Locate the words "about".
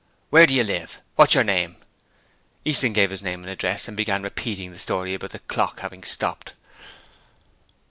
5.13-5.29